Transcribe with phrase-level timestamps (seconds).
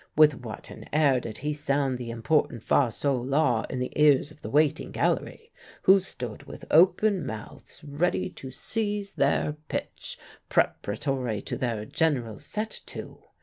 [0.15, 4.31] With what an air did he sound the important fa sol la in the ears
[4.31, 5.51] of the waiting gallery,
[5.83, 10.17] who stood with open mouths ready to seize their pitch,
[10.49, 13.21] preparatory to their general set to!